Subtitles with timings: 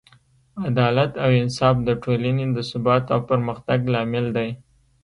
[0.67, 4.49] عدالت او انصاف د ټولنې د ثبات او پرمختګ لامل دی.